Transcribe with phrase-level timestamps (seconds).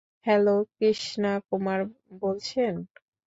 [0.25, 1.79] Hello -Krishna Kumar
[2.21, 2.73] বলছেন?